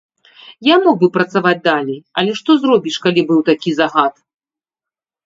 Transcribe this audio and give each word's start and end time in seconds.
Я 0.67 0.75
мог 0.85 0.95
бы 1.01 1.09
працаваць 1.17 1.59
далей, 1.67 1.99
але 2.21 2.31
што 2.39 2.51
зробіш, 2.63 2.95
калі 3.05 3.21
быў 3.29 3.39
такі 3.51 3.75
загад. 3.81 4.13